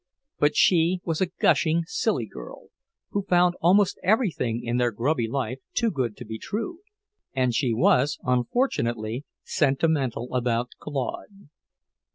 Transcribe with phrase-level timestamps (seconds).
[0.39, 2.69] But she was a gushing, silly girl,
[3.11, 6.79] who found almost everything in their grubby life too good to be true;
[7.35, 11.49] and she was, unfortunately, sentimental about Claude.